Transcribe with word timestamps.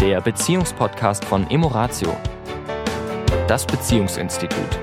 der 0.00 0.22
Beziehungspodcast 0.22 1.26
von 1.26 1.50
Emoratio, 1.50 2.16
das 3.46 3.66
Beziehungsinstitut. 3.66 4.80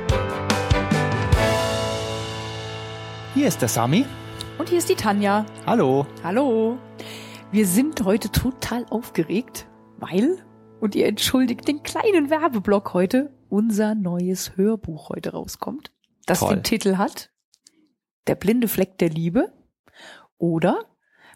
Hier 3.33 3.47
ist 3.47 3.59
der 3.59 3.67
Sami. 3.67 4.05
Und 4.59 4.69
hier 4.69 4.77
ist 4.77 4.89
die 4.89 4.95
Tanja. 4.95 5.43
Hallo. 5.65 6.05
Hallo. 6.23 6.77
Wir 7.51 7.65
sind 7.65 8.03
heute 8.03 8.31
total 8.31 8.85
aufgeregt, 8.91 9.67
weil, 9.97 10.37
und 10.81 10.93
ihr 10.93 11.07
entschuldigt 11.07 11.67
den 11.67 11.81
kleinen 11.81 12.29
Werbeblock 12.29 12.93
heute, 12.93 13.35
unser 13.49 13.95
neues 13.95 14.55
Hörbuch 14.55 15.09
heute 15.09 15.31
rauskommt, 15.31 15.91
das 16.27 16.41
Toll. 16.41 16.57
den 16.57 16.63
Titel 16.63 16.97
hat 16.97 17.31
Der 18.27 18.35
blinde 18.35 18.67
Fleck 18.67 18.99
der 18.99 19.09
Liebe 19.09 19.51
oder 20.37 20.85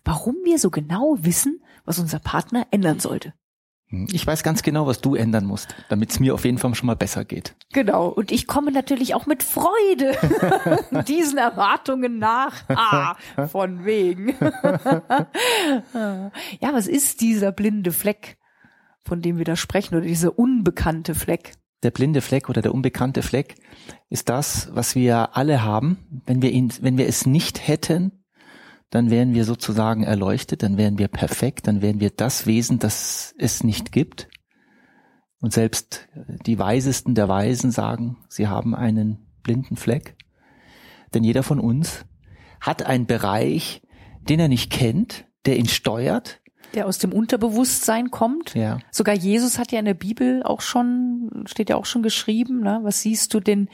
warum 0.06 0.36
wir 0.44 0.60
so 0.60 0.70
genau 0.70 1.18
wissen, 1.22 1.64
was 1.84 1.98
unser 1.98 2.20
Partner 2.20 2.68
ändern 2.70 3.00
sollte. 3.00 3.34
Ich 4.12 4.26
weiß 4.26 4.44
ganz 4.44 4.64
genau, 4.64 4.88
was 4.88 5.02
du 5.02 5.16
ändern 5.16 5.46
musst, 5.46 5.76
damit 5.90 6.12
es 6.12 6.20
mir 6.20 6.34
auf 6.34 6.46
jeden 6.46 6.58
Fall 6.58 6.74
schon 6.76 6.88
mal 6.88 6.96
besser 6.96 7.26
geht. 7.26 7.56
Genau. 7.74 8.08
Und 8.08 8.32
ich 8.32 8.48
komme 8.48 8.72
natürlich 8.72 9.14
auch 9.16 9.26
mit 9.26 9.44
Freude 9.44 10.16
diesen 11.08 11.38
Erwartungen 11.38 12.18
nach. 12.18 12.64
Ah, 12.70 13.16
von 13.48 13.84
wegen. 13.84 14.30
ja, 16.62 16.74
was 16.74 16.88
ist 16.88 17.20
dieser 17.20 17.52
blinde 17.52 17.92
Fleck, 17.92 18.38
von 19.04 19.22
dem 19.22 19.38
wir 19.38 19.46
da 19.46 19.58
sprechen, 19.58 19.96
oder 19.96 20.06
dieser 20.06 20.40
unbekannte 20.40 21.14
Fleck? 21.14 21.52
Der 21.84 21.92
blinde 21.92 22.22
Fleck 22.22 22.48
oder 22.48 22.62
der 22.62 22.74
unbekannte 22.74 23.24
Fleck 23.24 23.56
ist 24.10 24.30
das, 24.30 24.70
was 24.72 24.96
wir 24.96 25.36
alle 25.36 25.64
haben. 25.64 25.98
Wenn 26.26 26.42
wir 26.42 26.52
ihn, 26.52 26.72
wenn 26.82 26.98
wir 26.98 27.08
es 27.08 27.26
nicht 27.26 27.68
hätten, 27.68 28.21
dann 28.92 29.10
wären 29.10 29.34
wir 29.34 29.46
sozusagen 29.46 30.04
erleuchtet, 30.04 30.64
dann 30.64 30.78
wären 30.78 31.00
wir 31.00 31.08
perfekt, 31.08 31.66
dann 31.66 31.82
wären 31.82 32.00
wir 32.00 32.12
das 32.12 32.46
Wesen, 32.46 32.78
das 32.78 33.34
es 33.38 33.64
nicht 33.64 33.92
gibt. 33.92 34.28
Und 35.40 35.54
selbst 35.54 36.08
die 36.46 36.60
Weisesten 36.60 37.16
der 37.16 37.28
Weisen 37.28 37.72
sagen, 37.72 38.18
sie 38.28 38.48
haben 38.48 38.76
einen 38.76 39.26
blinden 39.44 39.78
Fleck. 39.78 40.16
Denn 41.14 41.24
jeder 41.24 41.42
von 41.42 41.60
uns 41.60 42.06
hat 42.60 42.84
einen 42.84 43.08
Bereich, 43.08 43.82
den 44.22 44.40
er 44.40 44.50
nicht 44.50 44.72
kennt, 44.72 45.26
der 45.46 45.58
ihn 45.58 45.68
steuert. 45.68 46.42
Der 46.76 46.86
aus 46.86 47.00
dem 47.00 47.12
Unterbewusstsein 47.12 48.12
kommt. 48.12 48.54
Ja. 48.56 48.80
Sogar 48.92 49.16
Jesus 49.16 49.58
hat 49.58 49.72
ja 49.72 49.80
in 49.80 49.86
der 49.86 49.94
Bibel 49.94 50.44
auch 50.44 50.62
schon, 50.62 51.44
steht 51.46 51.70
ja 51.70 51.76
auch 51.76 51.86
schon 51.86 52.04
geschrieben, 52.04 52.62
ne? 52.62 52.80
was 52.84 53.02
siehst 53.02 53.34
du 53.34 53.40
den, 53.40 53.70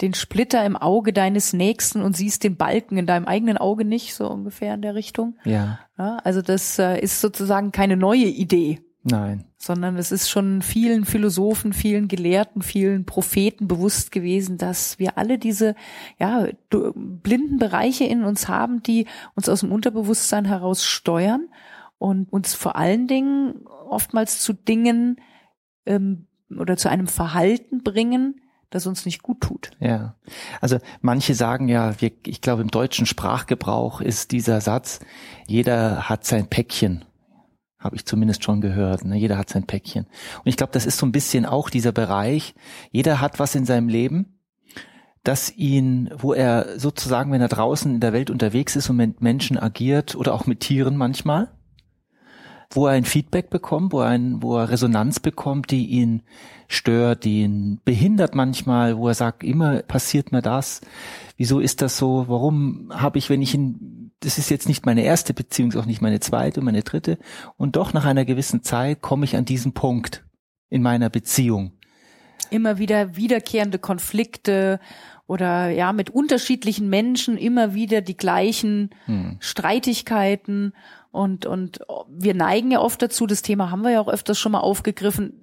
den 0.00 0.14
Splitter 0.14 0.64
im 0.64 0.76
Auge 0.76 1.12
deines 1.12 1.52
Nächsten 1.52 2.02
und 2.02 2.16
siehst 2.16 2.42
den 2.42 2.56
Balken 2.56 2.96
in 2.96 3.06
deinem 3.06 3.26
eigenen 3.26 3.56
Auge 3.58 3.84
nicht, 3.84 4.14
so 4.14 4.28
ungefähr 4.28 4.74
in 4.74 4.82
der 4.82 4.94
Richtung. 4.94 5.36
Ja. 5.44 5.78
Ja, 5.96 6.16
also 6.24 6.42
das 6.42 6.78
äh, 6.78 6.98
ist 6.98 7.20
sozusagen 7.20 7.70
keine 7.70 7.96
neue 7.96 8.26
Idee, 8.26 8.80
Nein. 9.04 9.44
sondern 9.56 9.96
es 9.96 10.10
ist 10.10 10.28
schon 10.28 10.62
vielen 10.62 11.04
Philosophen, 11.04 11.72
vielen 11.72 12.08
Gelehrten, 12.08 12.62
vielen 12.62 13.04
Propheten 13.04 13.68
bewusst 13.68 14.10
gewesen, 14.10 14.58
dass 14.58 14.98
wir 14.98 15.16
alle 15.16 15.38
diese 15.38 15.76
ja, 16.18 16.48
blinden 16.70 17.58
Bereiche 17.58 18.04
in 18.04 18.24
uns 18.24 18.48
haben, 18.48 18.82
die 18.82 19.06
uns 19.36 19.48
aus 19.48 19.60
dem 19.60 19.70
Unterbewusstsein 19.70 20.44
heraus 20.44 20.84
steuern 20.84 21.48
und 21.98 22.32
uns 22.32 22.54
vor 22.54 22.74
allen 22.74 23.06
Dingen 23.06 23.64
oftmals 23.66 24.40
zu 24.40 24.52
Dingen 24.54 25.20
ähm, 25.86 26.26
oder 26.50 26.76
zu 26.76 26.90
einem 26.90 27.06
Verhalten 27.06 27.84
bringen, 27.84 28.40
das 28.74 28.86
uns 28.86 29.06
nicht 29.06 29.22
gut 29.22 29.40
tut. 29.40 29.70
Ja, 29.78 30.16
also 30.60 30.78
manche 31.00 31.34
sagen 31.34 31.68
ja, 31.68 32.00
wir, 32.00 32.10
ich 32.26 32.40
glaube 32.40 32.62
im 32.62 32.70
deutschen 32.70 33.06
Sprachgebrauch 33.06 34.00
ist 34.00 34.32
dieser 34.32 34.60
Satz, 34.60 35.00
jeder 35.46 36.08
hat 36.08 36.24
sein 36.24 36.48
Päckchen, 36.48 37.04
habe 37.78 37.96
ich 37.96 38.04
zumindest 38.04 38.42
schon 38.42 38.60
gehört, 38.60 39.04
ne? 39.04 39.16
jeder 39.16 39.38
hat 39.38 39.48
sein 39.48 39.66
Päckchen. 39.66 40.06
Und 40.06 40.46
ich 40.46 40.56
glaube, 40.56 40.72
das 40.72 40.86
ist 40.86 40.98
so 40.98 41.06
ein 41.06 41.12
bisschen 41.12 41.46
auch 41.46 41.70
dieser 41.70 41.92
Bereich, 41.92 42.54
jeder 42.90 43.20
hat 43.20 43.38
was 43.38 43.54
in 43.54 43.64
seinem 43.64 43.88
Leben, 43.88 44.40
das 45.22 45.54
ihn, 45.56 46.10
wo 46.16 46.34
er 46.34 46.78
sozusagen, 46.78 47.30
wenn 47.32 47.40
er 47.40 47.48
draußen 47.48 47.94
in 47.94 48.00
der 48.00 48.12
Welt 48.12 48.28
unterwegs 48.28 48.76
ist 48.76 48.90
und 48.90 48.96
mit 48.96 49.22
Menschen 49.22 49.56
agiert 49.56 50.16
oder 50.16 50.34
auch 50.34 50.46
mit 50.46 50.60
Tieren 50.60 50.96
manchmal, 50.96 51.50
wo 52.74 52.86
er 52.86 52.94
ein 52.94 53.04
Feedback 53.04 53.50
bekommt, 53.50 53.92
wo 53.92 54.00
er, 54.00 54.08
ein, 54.08 54.42
wo 54.42 54.56
er 54.56 54.70
Resonanz 54.70 55.20
bekommt, 55.20 55.70
die 55.70 55.86
ihn 55.86 56.22
stört, 56.68 57.24
die 57.24 57.42
ihn 57.42 57.80
behindert 57.84 58.34
manchmal, 58.34 58.96
wo 58.96 59.08
er 59.08 59.14
sagt, 59.14 59.44
immer 59.44 59.82
passiert 59.82 60.32
mir 60.32 60.42
das. 60.42 60.80
Wieso 61.36 61.60
ist 61.60 61.82
das 61.82 61.98
so? 61.98 62.26
Warum 62.28 62.90
habe 62.92 63.18
ich, 63.18 63.30
wenn 63.30 63.42
ich 63.42 63.54
ihn, 63.54 64.12
das 64.20 64.38
ist 64.38 64.50
jetzt 64.50 64.68
nicht 64.68 64.86
meine 64.86 65.02
erste 65.02 65.34
Beziehung, 65.34 65.74
auch 65.74 65.86
nicht 65.86 66.02
meine 66.02 66.20
zweite, 66.20 66.60
meine 66.60 66.82
dritte, 66.82 67.18
und 67.56 67.76
doch 67.76 67.92
nach 67.92 68.04
einer 68.04 68.24
gewissen 68.24 68.62
Zeit 68.62 69.00
komme 69.00 69.24
ich 69.24 69.36
an 69.36 69.44
diesen 69.44 69.72
Punkt 69.72 70.24
in 70.68 70.82
meiner 70.82 71.10
Beziehung. 71.10 71.72
Immer 72.50 72.78
wieder 72.78 73.16
wiederkehrende 73.16 73.78
Konflikte 73.78 74.80
oder 75.26 75.70
ja 75.70 75.92
mit 75.92 76.10
unterschiedlichen 76.10 76.88
Menschen 76.88 77.38
immer 77.38 77.74
wieder 77.74 78.00
die 78.00 78.16
gleichen 78.16 78.90
Hm. 79.06 79.36
Streitigkeiten 79.40 80.74
und 81.10 81.46
und 81.46 81.80
wir 82.08 82.34
neigen 82.34 82.70
ja 82.70 82.80
oft 82.80 83.00
dazu, 83.00 83.26
das 83.26 83.42
Thema 83.42 83.70
haben 83.70 83.82
wir 83.82 83.90
ja 83.90 84.00
auch 84.00 84.08
öfters 84.08 84.38
schon 84.38 84.52
mal 84.52 84.60
aufgegriffen, 84.60 85.42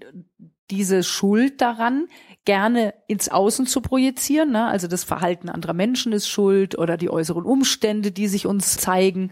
diese 0.70 1.04
Schuld 1.04 1.62
daran 1.62 2.08
gerne 2.46 2.94
ins 3.08 3.30
Außen 3.30 3.68
zu 3.68 3.82
projizieren, 3.82 4.52
ne? 4.52 4.66
also 4.66 4.88
das 4.88 5.04
Verhalten 5.04 5.48
anderer 5.50 5.74
Menschen 5.74 6.12
ist 6.12 6.28
schuld 6.28 6.78
oder 6.78 6.98
die 6.98 7.10
äußeren 7.10 7.44
Umstände, 7.44 8.12
die 8.12 8.28
sich 8.28 8.48
uns 8.48 8.78
zeigen. 8.78 9.32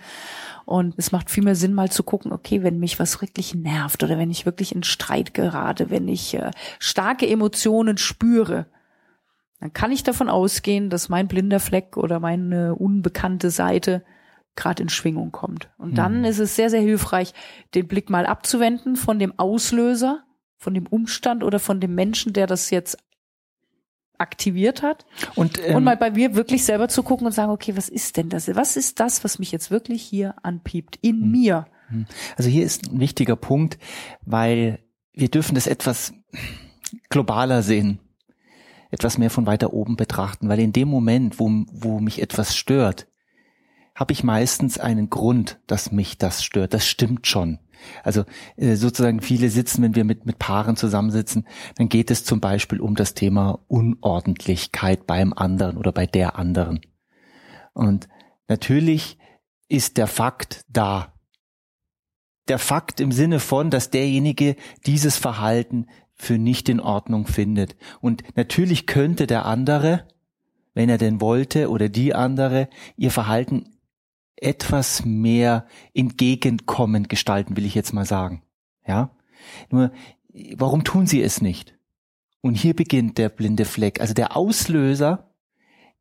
Und 0.66 0.94
es 0.98 1.12
macht 1.12 1.32
viel 1.32 1.44
mehr 1.44 1.56
Sinn, 1.56 1.74
mal 1.74 1.90
zu 1.92 2.04
gucken, 2.04 2.32
okay, 2.32 2.62
wenn 2.62 2.78
mich 2.78 3.00
was 3.00 3.20
wirklich 3.22 3.56
nervt 3.56 4.04
oder 4.04 4.20
wenn 4.20 4.30
ich 4.30 4.46
wirklich 4.46 4.76
in 4.76 4.84
Streit 4.84 5.34
gerate, 5.34 5.90
wenn 5.90 6.08
ich 6.08 6.36
äh, 6.36 6.52
starke 6.78 7.28
Emotionen 7.28 7.98
spüre, 7.98 8.68
dann 9.60 9.74
kann 9.74 9.92
ich 9.92 10.04
davon 10.04 10.30
ausgehen, 10.30 10.92
dass 10.92 11.10
mein 11.10 11.28
blinder 11.28 11.60
Fleck 11.60 11.98
oder 11.98 12.20
meine 12.20 12.76
unbekannte 12.76 13.50
Seite 13.50 14.04
gerade 14.56 14.84
in 14.84 14.90
Schwingung 14.90 15.32
kommt. 15.32 15.70
Und 15.78 15.98
dann 15.98 16.20
Mhm. 16.20 16.26
ist 16.26 16.40
es 16.40 16.56
sehr, 16.56 16.70
sehr 16.70 16.82
hilfreich, 16.82 17.34
den 17.74 17.88
Blick 17.88 18.10
mal 18.12 18.26
abzuwenden 18.28 18.96
von 18.96 19.18
dem 19.18 19.34
Auslöser, 19.40 20.24
von 20.60 20.74
dem 20.74 20.86
Umstand 20.86 21.44
oder 21.44 21.58
von 21.60 21.80
dem 21.80 21.96
Menschen, 21.96 22.34
der 22.34 22.46
das 22.46 22.70
jetzt 22.70 22.98
aktiviert 24.18 24.84
hat 24.84 25.06
Und, 25.36 25.60
ähm, 25.66 25.78
und 25.78 25.84
mal 25.86 25.96
bei 25.96 26.12
mir 26.12 26.36
wirklich 26.36 26.66
selber 26.66 26.90
zu 26.90 27.04
gucken 27.04 27.26
und 27.26 27.32
sagen, 27.32 27.52
okay, 27.52 27.78
was 27.78 27.88
ist 27.88 28.18
denn 28.18 28.28
das? 28.28 28.54
Was 28.54 28.76
ist 28.76 29.00
das, 29.00 29.24
was 29.24 29.40
mich 29.40 29.52
jetzt 29.54 29.72
wirklich 29.72 30.04
hier 30.04 30.36
anpiept 30.44 30.98
in 31.02 31.22
Hm. 31.22 31.32
mir? 31.32 31.66
Also 32.38 32.50
hier 32.50 32.66
ist 32.66 32.92
ein 32.92 33.00
wichtiger 33.00 33.36
Punkt, 33.36 33.80
weil 34.22 34.80
wir 35.14 35.30
dürfen 35.30 35.56
das 35.56 35.66
etwas 35.66 36.14
globaler 37.10 37.64
sehen, 37.64 38.00
etwas 38.92 39.18
mehr 39.18 39.30
von 39.30 39.48
weiter 39.48 39.74
oben 39.74 39.96
betrachten, 39.96 40.50
weil 40.50 40.60
in 40.60 40.74
dem 40.74 40.90
Moment, 40.90 41.40
wo, 41.40 41.50
wo 41.72 42.00
mich 42.00 42.22
etwas 42.22 42.56
stört, 42.56 43.08
habe 43.96 44.14
ich 44.14 44.24
meistens 44.24 44.78
einen 44.78 45.10
Grund, 45.10 45.60
dass 45.66 45.92
mich 45.92 46.18
das 46.18 46.44
stört. 46.44 46.74
Das 46.74 46.88
stimmt 46.88 47.26
schon. 47.26 47.60
Also 48.04 48.24
äh, 48.56 48.76
sozusagen 48.76 49.22
viele 49.22 49.50
sitzen, 49.50 49.84
wenn 49.84 49.96
wir 49.96 50.04
mit, 50.04 50.26
mit 50.26 50.40
Paaren 50.40 50.76
zusammensitzen, 50.76 51.46
dann 51.76 51.90
geht 51.90 52.12
es 52.12 52.24
zum 52.24 52.40
Beispiel 52.40 52.80
um 52.80 52.96
das 52.96 53.14
Thema 53.14 53.60
Unordentlichkeit 53.68 55.08
beim 55.08 55.34
anderen 55.34 55.78
oder 55.78 55.92
bei 55.92 56.06
der 56.06 56.38
anderen. 56.38 56.82
Und 57.74 58.08
natürlich 58.48 59.18
ist 59.68 59.98
der 59.98 60.08
Fakt 60.08 60.66
da, 60.70 61.14
der 62.48 62.60
Fakt 62.60 63.00
im 63.00 63.12
Sinne 63.12 63.40
von, 63.40 63.70
dass 63.70 63.92
derjenige 63.92 64.56
dieses 64.86 65.18
Verhalten 65.18 65.86
für 66.16 66.38
nicht 66.38 66.68
in 66.68 66.80
Ordnung 66.80 67.28
findet. 67.28 67.78
Und 68.02 68.24
natürlich 68.36 68.88
könnte 68.88 69.28
der 69.28 69.46
andere, 69.46 70.08
wenn 70.74 70.90
er 70.90 70.98
denn 70.98 71.22
wollte, 71.22 71.70
oder 71.70 71.88
die 71.88 72.14
andere, 72.14 72.68
ihr 72.98 73.12
Verhalten 73.12 73.70
etwas 74.42 75.06
mehr 75.06 75.66
entgegenkommend 75.94 77.10
gestalten, 77.10 77.58
will 77.58 77.66
ich 77.66 77.76
jetzt 77.76 77.94
mal 77.94 78.06
sagen. 78.06 78.44
Ja? 78.88 79.12
Nur, 79.70 79.92
warum 80.56 80.84
tun 80.84 81.08
sie 81.08 81.22
es 81.22 81.42
nicht? 81.42 81.78
Und 82.42 82.56
hier 82.56 82.76
beginnt 82.76 83.18
der 83.18 83.30
blinde 83.30 83.66
Fleck. 83.66 84.00
Also 84.00 84.14
der 84.14 84.36
Auslöser 84.38 85.34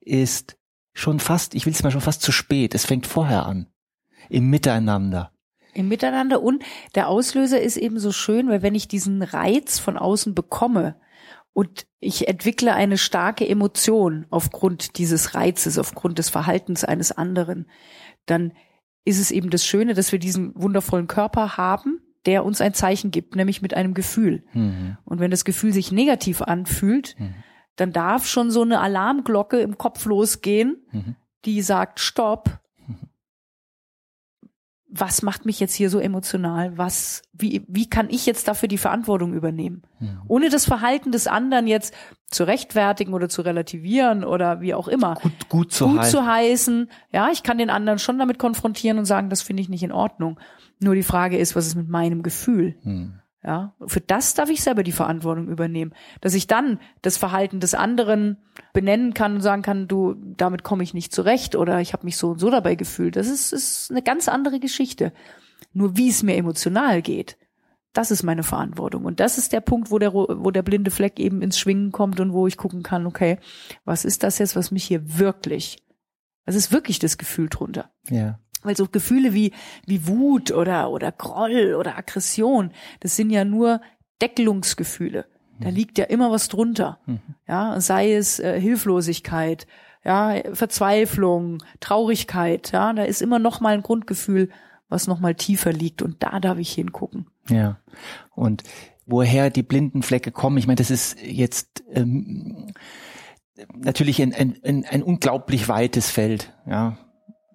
ist 0.00 0.56
schon 0.92 1.20
fast, 1.20 1.54
ich 1.54 1.66
will 1.66 1.72
es 1.72 1.82
mal 1.82 1.90
schon 1.90 2.00
fast 2.00 2.22
zu 2.22 2.32
spät. 2.32 2.74
Es 2.74 2.86
fängt 2.86 3.06
vorher 3.06 3.46
an. 3.46 3.66
Im 4.28 4.50
Miteinander. 4.50 5.32
Im 5.74 5.88
Miteinander 5.88 6.42
und 6.42 6.64
der 6.94 7.08
Auslöser 7.08 7.60
ist 7.60 7.76
eben 7.76 7.98
so 7.98 8.10
schön, 8.12 8.48
weil 8.48 8.62
wenn 8.62 8.74
ich 8.74 8.88
diesen 8.88 9.22
Reiz 9.22 9.78
von 9.78 9.96
außen 9.96 10.34
bekomme 10.34 10.96
und 11.52 11.86
ich 12.00 12.28
entwickle 12.28 12.74
eine 12.74 12.98
starke 12.98 13.48
Emotion 13.48 14.26
aufgrund 14.30 14.98
dieses 14.98 15.34
Reizes, 15.34 15.78
aufgrund 15.78 16.18
des 16.18 16.30
Verhaltens 16.30 16.84
eines 16.84 17.12
anderen, 17.12 17.68
dann 18.30 18.52
ist 19.04 19.18
es 19.18 19.30
eben 19.30 19.50
das 19.50 19.64
Schöne, 19.64 19.94
dass 19.94 20.12
wir 20.12 20.18
diesen 20.18 20.52
wundervollen 20.54 21.06
Körper 21.06 21.56
haben, 21.56 22.00
der 22.26 22.44
uns 22.44 22.60
ein 22.60 22.74
Zeichen 22.74 23.10
gibt, 23.10 23.36
nämlich 23.36 23.62
mit 23.62 23.74
einem 23.74 23.94
Gefühl. 23.94 24.44
Mhm. 24.52 24.98
Und 25.04 25.20
wenn 25.20 25.30
das 25.30 25.44
Gefühl 25.44 25.72
sich 25.72 25.92
negativ 25.92 26.42
anfühlt, 26.42 27.16
Mhm. 27.18 27.34
dann 27.76 27.92
darf 27.92 28.26
schon 28.26 28.50
so 28.50 28.62
eine 28.62 28.80
Alarmglocke 28.80 29.60
im 29.60 29.78
Kopf 29.78 30.04
losgehen, 30.04 30.76
Mhm. 30.92 31.16
die 31.44 31.62
sagt, 31.62 32.00
stopp. 32.00 32.58
Was 34.90 35.22
macht 35.22 35.44
mich 35.44 35.60
jetzt 35.60 35.74
hier 35.74 35.90
so 35.90 35.98
emotional? 35.98 36.78
Was, 36.78 37.22
wie, 37.32 37.64
wie 37.68 37.88
kann 37.88 38.08
ich 38.08 38.24
jetzt 38.24 38.48
dafür 38.48 38.68
die 38.68 38.78
Verantwortung 38.78 39.34
übernehmen? 39.34 39.82
Mhm. 40.00 40.22
Ohne 40.28 40.48
das 40.48 40.64
Verhalten 40.64 41.12
des 41.12 41.26
anderen 41.26 41.66
jetzt 41.66 41.94
zu 42.30 42.44
rechtfertigen 42.44 43.12
oder 43.12 43.28
zu 43.28 43.42
relativieren 43.42 44.24
oder 44.24 44.60
wie 44.60 44.74
auch 44.74 44.88
immer. 44.88 45.14
Gut, 45.14 45.48
gut, 45.48 45.72
zu, 45.72 45.88
gut 45.88 46.06
zu 46.06 46.26
heißen. 46.26 46.90
Ja, 47.12 47.28
ich 47.30 47.42
kann 47.42 47.58
den 47.58 47.70
anderen 47.70 47.98
schon 47.98 48.18
damit 48.18 48.38
konfrontieren 48.38 48.98
und 48.98 49.04
sagen, 49.04 49.28
das 49.28 49.42
finde 49.42 49.62
ich 49.62 49.68
nicht 49.68 49.82
in 49.82 49.92
Ordnung. 49.92 50.40
Nur 50.80 50.94
die 50.94 51.02
Frage 51.02 51.36
ist, 51.36 51.54
was 51.54 51.66
ist 51.66 51.74
mit 51.74 51.88
meinem 51.88 52.22
Gefühl? 52.22 52.76
Mhm. 52.82 53.20
Ja, 53.44 53.74
für 53.86 54.00
das 54.00 54.34
darf 54.34 54.50
ich 54.50 54.62
selber 54.62 54.82
die 54.82 54.92
Verantwortung 54.92 55.48
übernehmen. 55.48 55.94
Dass 56.20 56.34
ich 56.34 56.46
dann 56.46 56.80
das 57.02 57.16
Verhalten 57.16 57.60
des 57.60 57.74
anderen 57.74 58.38
benennen 58.72 59.14
kann 59.14 59.36
und 59.36 59.40
sagen 59.40 59.62
kann, 59.62 59.88
du, 59.88 60.14
damit 60.14 60.62
komme 60.62 60.82
ich 60.82 60.94
nicht 60.94 61.12
zurecht 61.12 61.56
oder 61.56 61.80
ich 61.80 61.92
habe 61.92 62.04
mich 62.04 62.16
so 62.16 62.30
und 62.30 62.38
so 62.38 62.50
dabei 62.50 62.74
gefühlt. 62.74 63.16
Das 63.16 63.28
ist, 63.28 63.52
ist 63.52 63.90
eine 63.90 64.02
ganz 64.02 64.28
andere 64.28 64.60
Geschichte. 64.60 65.12
Nur 65.72 65.96
wie 65.96 66.08
es 66.08 66.22
mir 66.22 66.36
emotional 66.36 67.02
geht, 67.02 67.36
das 67.92 68.10
ist 68.10 68.22
meine 68.22 68.42
Verantwortung. 68.42 69.04
Und 69.04 69.20
das 69.20 69.38
ist 69.38 69.52
der 69.52 69.60
Punkt, 69.60 69.90
wo 69.90 69.98
der, 69.98 70.12
wo 70.14 70.50
der 70.50 70.62
blinde 70.62 70.90
Fleck 70.90 71.18
eben 71.18 71.42
ins 71.42 71.58
Schwingen 71.58 71.92
kommt 71.92 72.20
und 72.20 72.32
wo 72.32 72.46
ich 72.46 72.56
gucken 72.56 72.82
kann, 72.82 73.06
okay, 73.06 73.38
was 73.84 74.04
ist 74.04 74.22
das 74.22 74.38
jetzt, 74.38 74.56
was 74.56 74.70
mich 74.70 74.84
hier 74.84 75.18
wirklich, 75.18 75.82
was 76.44 76.54
ist 76.54 76.72
wirklich 76.72 76.98
das 76.98 77.18
Gefühl 77.18 77.48
drunter? 77.48 77.90
Ja. 78.08 78.38
Weil 78.62 78.76
so 78.76 78.86
Gefühle 78.86 79.34
wie, 79.34 79.52
wie 79.86 80.06
Wut 80.06 80.50
oder, 80.50 80.90
oder 80.90 81.12
Groll 81.12 81.74
oder 81.74 81.96
Aggression, 81.96 82.72
das 83.00 83.16
sind 83.16 83.30
ja 83.30 83.44
nur 83.44 83.80
Deckelungsgefühle. 84.20 85.26
Da 85.60 85.68
liegt 85.70 85.98
ja 85.98 86.04
immer 86.04 86.30
was 86.30 86.48
drunter. 86.48 86.98
Mhm. 87.06 87.20
Ja, 87.46 87.80
sei 87.80 88.14
es 88.14 88.38
äh, 88.38 88.60
Hilflosigkeit, 88.60 89.66
ja, 90.04 90.36
Verzweiflung, 90.52 91.62
Traurigkeit, 91.80 92.72
ja, 92.72 92.92
da 92.92 93.02
ist 93.04 93.22
immer 93.22 93.38
noch 93.38 93.60
mal 93.60 93.74
ein 93.74 93.82
Grundgefühl, 93.82 94.50
was 94.88 95.06
noch 95.06 95.20
mal 95.20 95.34
tiefer 95.34 95.72
liegt 95.72 96.02
und 96.02 96.22
da 96.22 96.40
darf 96.40 96.58
ich 96.58 96.72
hingucken. 96.72 97.26
Ja. 97.48 97.78
Und 98.34 98.62
woher 99.06 99.50
die 99.50 99.62
blinden 99.62 100.02
Flecke 100.02 100.30
kommen, 100.30 100.56
ich 100.58 100.66
meine, 100.66 100.76
das 100.76 100.90
ist 100.90 101.20
jetzt 101.22 101.84
ähm, 101.92 102.72
natürlich 103.74 104.22
ein, 104.22 104.32
ein, 104.32 104.58
ein, 104.64 104.84
ein 104.84 105.02
unglaublich 105.02 105.68
weites 105.68 106.10
Feld, 106.10 106.54
ja 106.66 106.96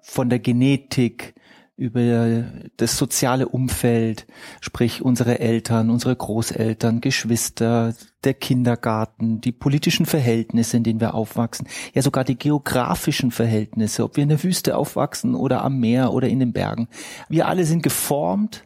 von 0.03 0.29
der 0.29 0.39
Genetik 0.39 1.33
über 1.75 2.43
das 2.77 2.97
soziale 2.97 3.47
Umfeld, 3.47 4.27
sprich 4.61 5.01
unsere 5.01 5.39
Eltern, 5.39 5.89
unsere 5.89 6.15
Großeltern, 6.15 7.01
Geschwister, 7.01 7.95
der 8.23 8.35
Kindergarten, 8.35 9.41
die 9.41 9.51
politischen 9.51 10.05
Verhältnisse, 10.05 10.77
in 10.77 10.83
denen 10.83 11.01
wir 11.01 11.15
aufwachsen, 11.15 11.67
ja 11.93 12.01
sogar 12.01 12.23
die 12.23 12.37
geografischen 12.37 13.31
Verhältnisse, 13.31 14.03
ob 14.03 14.17
wir 14.17 14.23
in 14.23 14.29
der 14.29 14.43
Wüste 14.43 14.77
aufwachsen 14.77 15.33
oder 15.33 15.63
am 15.63 15.79
Meer 15.79 16.13
oder 16.13 16.27
in 16.27 16.39
den 16.39 16.53
Bergen. 16.53 16.87
Wir 17.27 17.47
alle 17.47 17.65
sind 17.65 17.81
geformt 17.81 18.65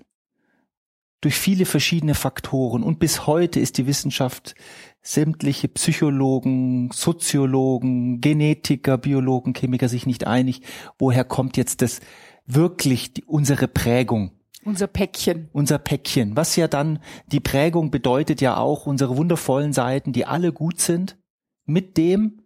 durch 1.22 1.36
viele 1.36 1.66
verschiedene 1.66 2.14
Faktoren 2.14 2.84
und 2.84 3.00
bis 3.00 3.26
heute 3.26 3.60
ist 3.60 3.78
die 3.78 3.88
Wissenschaft 3.88 4.54
sämtliche 5.02 5.70
Psychologen, 5.70 6.92
Soziologen, 6.92 8.20
Genetiker, 8.20 8.98
Biologen, 8.98 9.54
Chemiker 9.54 9.88
sich 9.88 10.06
nicht 10.06 10.28
einig, 10.28 10.62
woher 11.00 11.24
kommt 11.24 11.56
jetzt 11.56 11.82
das 11.82 12.02
wirklich 12.48 13.14
die, 13.14 13.24
unsere 13.26 13.68
Prägung. 13.68 14.32
Unser 14.64 14.88
Päckchen. 14.88 15.50
Unser 15.54 15.78
Päckchen. 15.78 16.36
Was 16.36 16.56
ja 16.56 16.68
dann, 16.68 17.00
die 17.28 17.40
Prägung 17.40 17.92
bedeutet 17.92 18.42
ja 18.42 18.58
auch 18.58 18.86
unsere 18.86 19.16
wundervollen 19.16 19.72
Seiten, 19.72 20.12
die 20.12 20.26
alle 20.26 20.52
gut 20.52 20.82
sind, 20.82 21.18
mit 21.66 21.98
dem, 21.98 22.42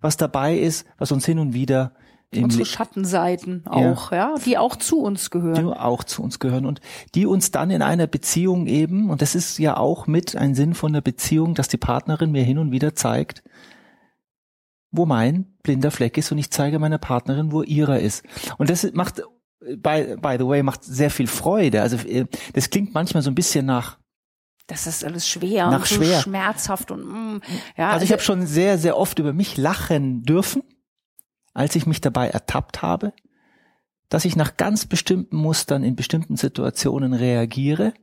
was 0.00 0.16
dabei 0.16 0.56
ist, 0.56 0.86
was 0.98 1.12
uns 1.12 1.26
hin 1.26 1.38
und 1.38 1.52
wieder 1.52 1.92
unsere 2.40 2.64
Schattenseiten 2.64 3.66
auch, 3.66 4.10
ja. 4.10 4.32
ja, 4.32 4.34
die 4.38 4.56
auch 4.56 4.76
zu 4.76 5.00
uns 5.00 5.30
gehören. 5.30 5.54
Die 5.54 5.64
auch 5.64 6.04
zu 6.04 6.22
uns 6.22 6.38
gehören 6.38 6.64
und 6.64 6.80
die 7.14 7.26
uns 7.26 7.50
dann 7.50 7.70
in 7.70 7.82
einer 7.82 8.06
Beziehung 8.06 8.66
eben, 8.66 9.10
und 9.10 9.20
das 9.20 9.34
ist 9.34 9.58
ja 9.58 9.76
auch 9.76 10.06
mit 10.06 10.36
ein 10.36 10.54
Sinn 10.54 10.74
von 10.74 10.92
der 10.92 11.02
Beziehung, 11.02 11.54
dass 11.54 11.68
die 11.68 11.76
Partnerin 11.76 12.32
mir 12.32 12.42
hin 12.42 12.58
und 12.58 12.72
wieder 12.72 12.94
zeigt, 12.94 13.42
wo 14.92 15.06
mein 15.06 15.46
blinder 15.62 15.90
Fleck 15.90 16.16
ist 16.18 16.30
und 16.30 16.38
ich 16.38 16.50
zeige 16.50 16.78
meiner 16.78 16.98
Partnerin, 16.98 17.50
wo 17.50 17.62
ihrer 17.62 17.98
ist. 17.98 18.24
Und 18.58 18.70
das 18.70 18.92
macht, 18.92 19.22
by, 19.60 20.16
by 20.20 20.36
the 20.38 20.46
way, 20.46 20.62
macht 20.62 20.84
sehr 20.84 21.10
viel 21.10 21.26
Freude. 21.26 21.82
Also 21.82 21.96
äh, 22.06 22.26
das 22.52 22.70
klingt 22.70 22.94
manchmal 22.94 23.22
so 23.22 23.30
ein 23.30 23.34
bisschen 23.34 23.66
nach 23.66 23.98
das 24.68 24.86
ist 24.86 25.04
alles 25.04 25.28
schwer 25.28 25.66
nach 25.66 25.80
und 25.80 25.86
so 25.86 25.96
schwer. 25.96 26.20
schmerzhaft 26.20 26.92
und 26.92 27.04
mm, 27.04 27.40
ja. 27.76 27.90
Also 27.90 28.04
ich 28.04 28.12
habe 28.12 28.22
schon 28.22 28.46
sehr, 28.46 28.78
sehr 28.78 28.96
oft 28.96 29.18
über 29.18 29.32
mich 29.32 29.56
lachen 29.56 30.22
dürfen 30.22 30.62
als 31.54 31.76
ich 31.76 31.86
mich 31.86 32.00
dabei 32.00 32.28
ertappt 32.28 32.82
habe, 32.82 33.12
dass 34.08 34.24
ich 34.24 34.36
nach 34.36 34.56
ganz 34.56 34.86
bestimmten 34.86 35.36
Mustern 35.36 35.84
in 35.84 35.96
bestimmten 35.96 36.36
Situationen 36.36 37.14
reagiere. 37.14 37.94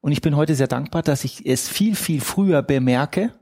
Und 0.00 0.12
ich 0.12 0.22
bin 0.22 0.36
heute 0.36 0.54
sehr 0.54 0.68
dankbar, 0.68 1.02
dass 1.02 1.24
ich 1.24 1.44
es 1.46 1.68
viel, 1.68 1.94
viel 1.94 2.20
früher 2.20 2.62
bemerke, 2.62 3.32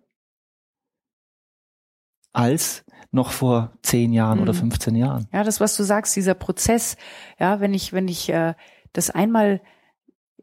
als 2.34 2.84
noch 3.10 3.30
vor 3.30 3.72
zehn 3.82 4.12
Jahren 4.12 4.38
mhm. 4.38 4.42
oder 4.42 4.54
15 4.54 4.94
Jahren. 4.96 5.28
Ja, 5.32 5.44
das, 5.44 5.60
was 5.60 5.76
du 5.76 5.84
sagst, 5.84 6.14
dieser 6.16 6.34
Prozess, 6.34 6.96
ja, 7.38 7.60
wenn 7.60 7.72
ich, 7.72 7.92
wenn 7.92 8.08
ich 8.08 8.28
äh, 8.28 8.54
das 8.92 9.10
einmal 9.10 9.60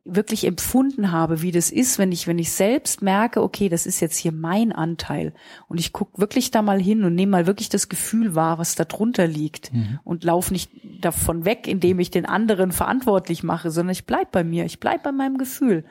wirklich 0.03 0.47
empfunden 0.47 1.11
habe, 1.11 1.41
wie 1.41 1.51
das 1.51 1.69
ist, 1.69 1.99
wenn 1.99 2.11
ich, 2.11 2.25
wenn 2.27 2.39
ich 2.39 2.51
selbst 2.51 3.01
merke, 3.03 3.43
okay, 3.43 3.69
das 3.69 3.85
ist 3.85 3.99
jetzt 3.99 4.17
hier 4.17 4.31
mein 4.31 4.71
Anteil 4.71 5.33
und 5.67 5.79
ich 5.79 5.93
gucke 5.93 6.19
wirklich 6.19 6.49
da 6.49 6.63
mal 6.63 6.81
hin 6.81 7.03
und 7.03 7.13
nehme 7.13 7.31
mal 7.31 7.45
wirklich 7.45 7.69
das 7.69 7.87
Gefühl 7.87 8.33
wahr, 8.33 8.57
was 8.57 8.73
da 8.73 8.83
drunter 8.83 9.27
liegt 9.27 9.71
mhm. 9.71 9.99
und 10.03 10.23
lauf 10.23 10.49
nicht 10.49 10.71
davon 11.01 11.45
weg, 11.45 11.67
indem 11.67 11.99
ich 11.99 12.09
den 12.09 12.25
anderen 12.25 12.71
verantwortlich 12.71 13.43
mache, 13.43 13.69
sondern 13.69 13.91
ich 13.91 14.07
bleib 14.07 14.31
bei 14.31 14.43
mir, 14.43 14.65
ich 14.65 14.79
bleib 14.79 15.03
bei 15.03 15.11
meinem 15.11 15.37
Gefühl, 15.37 15.85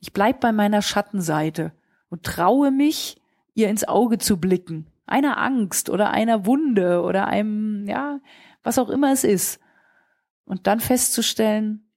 ich 0.00 0.12
bleib 0.12 0.40
bei 0.40 0.50
meiner 0.50 0.82
Schattenseite 0.82 1.72
und 2.10 2.24
traue 2.24 2.72
mich, 2.72 3.20
ihr 3.54 3.68
ins 3.68 3.86
Auge 3.86 4.18
zu 4.18 4.38
blicken, 4.38 4.86
einer 5.12 5.38
Angst 5.38 5.90
oder 5.90 6.10
einer 6.10 6.46
Wunde 6.46 7.02
oder 7.02 7.28
einem, 7.28 7.86
ja, 7.86 8.18
was 8.62 8.78
auch 8.78 8.88
immer 8.88 9.12
es 9.12 9.22
ist 9.22 9.60
und 10.44 10.66
dann 10.66 10.80
festzustellen, 10.80 11.88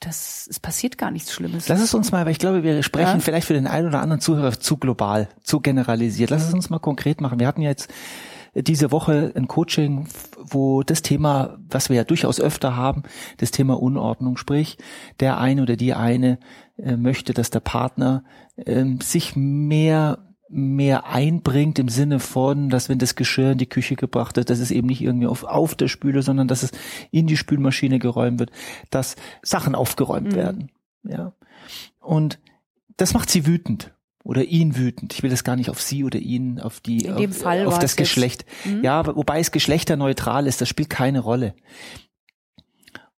das, 0.00 0.46
es 0.48 0.60
passiert 0.60 0.96
gar 0.96 1.10
nichts 1.10 1.32
Schlimmes. 1.32 1.66
Lass 1.68 1.80
es 1.80 1.92
uns 1.92 2.12
mal, 2.12 2.24
weil 2.24 2.30
ich 2.30 2.38
glaube, 2.38 2.62
wir 2.62 2.82
sprechen 2.84 3.14
ja? 3.14 3.20
vielleicht 3.20 3.48
für 3.48 3.54
den 3.54 3.66
einen 3.66 3.88
oder 3.88 4.00
anderen 4.00 4.20
Zuhörer 4.20 4.52
zu 4.52 4.76
global, 4.76 5.28
zu 5.42 5.58
generalisiert. 5.60 6.30
Lass 6.30 6.46
es 6.46 6.54
uns 6.54 6.70
mal 6.70 6.78
konkret 6.78 7.20
machen. 7.20 7.40
Wir 7.40 7.48
hatten 7.48 7.62
jetzt 7.62 7.92
diese 8.54 8.92
Woche 8.92 9.32
ein 9.34 9.48
Coaching, 9.48 10.06
wo 10.36 10.82
das 10.82 11.02
Thema, 11.02 11.58
was 11.68 11.88
wir 11.88 11.96
ja 11.96 12.04
durchaus 12.04 12.40
öfter 12.40 12.76
haben, 12.76 13.02
das 13.38 13.50
Thema 13.50 13.80
Unordnung, 13.80 14.36
sprich, 14.36 14.78
der 15.20 15.38
eine 15.38 15.62
oder 15.62 15.76
die 15.76 15.94
eine 15.94 16.38
äh, 16.76 16.96
möchte, 16.96 17.34
dass 17.34 17.50
der 17.50 17.60
Partner 17.60 18.24
äh, 18.56 18.84
sich 19.02 19.34
mehr 19.36 20.27
mehr 20.48 21.06
einbringt 21.06 21.78
im 21.78 21.88
Sinne 21.88 22.20
von, 22.20 22.70
dass 22.70 22.88
wenn 22.88 22.98
das 22.98 23.16
Geschirr 23.16 23.52
in 23.52 23.58
die 23.58 23.68
Küche 23.68 23.96
gebracht 23.96 24.36
wird, 24.36 24.50
dass 24.50 24.58
es 24.58 24.70
eben 24.70 24.86
nicht 24.86 25.02
irgendwie 25.02 25.26
auf, 25.26 25.44
auf 25.44 25.74
der 25.74 25.88
Spüle, 25.88 26.22
sondern 26.22 26.48
dass 26.48 26.62
es 26.62 26.72
in 27.10 27.26
die 27.26 27.36
Spülmaschine 27.36 27.98
geräumt 27.98 28.38
wird, 28.38 28.50
dass 28.90 29.16
Sachen 29.42 29.74
aufgeräumt 29.74 30.32
mhm. 30.32 30.36
werden. 30.36 30.72
Ja. 31.04 31.32
Und 32.00 32.38
das 32.96 33.14
macht 33.14 33.30
sie 33.30 33.46
wütend 33.46 33.92
oder 34.24 34.44
ihn 34.44 34.76
wütend. 34.76 35.14
Ich 35.14 35.22
will 35.22 35.30
das 35.30 35.44
gar 35.44 35.56
nicht 35.56 35.70
auf 35.70 35.80
sie 35.80 36.04
oder 36.04 36.18
ihn, 36.18 36.60
auf 36.60 36.80
die, 36.80 37.04
in 37.04 37.16
dem 37.16 37.30
auf, 37.30 37.38
Fall 37.38 37.66
auf 37.66 37.78
das 37.78 37.96
Geschlecht. 37.96 38.44
Mhm. 38.64 38.82
Ja, 38.82 39.06
wobei 39.06 39.40
es 39.40 39.52
geschlechterneutral 39.52 40.46
ist, 40.46 40.60
das 40.60 40.68
spielt 40.68 40.90
keine 40.90 41.20
Rolle. 41.20 41.54